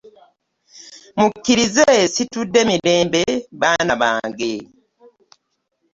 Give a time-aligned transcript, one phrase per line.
[1.19, 3.21] Mukkirizze situdde mirembe
[3.61, 4.53] baana bange.